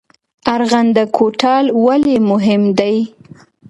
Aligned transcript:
ارغنده 0.55 1.03
کوتل 1.17 1.65
ولې 1.85 2.15
مهم 2.31 2.63
دی؟ 2.79 2.95